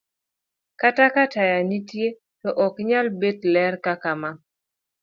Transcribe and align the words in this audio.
Kata 0.79 1.05
ka 1.13 1.23
taya 1.33 1.57
nitie 1.69 2.07
to 2.41 2.49
ok 2.65 2.75
nyal 2.89 3.07
bet 3.19 3.39
ler 3.53 3.73
kaka 3.85 4.11
ma 4.21 4.31